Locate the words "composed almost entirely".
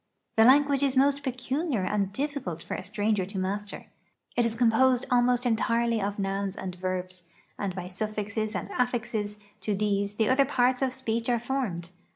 4.55-6.01